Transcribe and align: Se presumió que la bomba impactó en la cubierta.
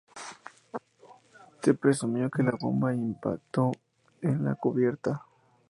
Se 1.61 1.75
presumió 1.75 2.31
que 2.31 2.41
la 2.41 2.57
bomba 2.59 2.91
impactó 2.91 3.71
en 4.23 4.43
la 4.45 4.55
cubierta. 4.55 5.27